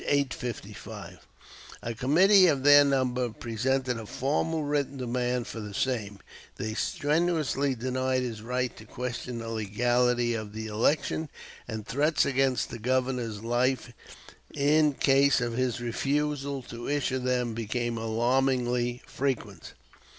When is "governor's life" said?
12.79-13.93